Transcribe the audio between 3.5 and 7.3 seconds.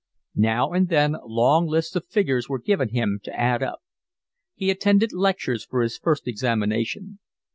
up. He attended lectures for his first examination.